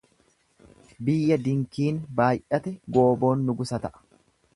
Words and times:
Biyya 1.09 1.37
dinkiin 1.47 1.99
baay'ate 2.21 2.73
gooboon 2.97 3.45
nugusa 3.51 3.81
ta'a. 3.85 4.03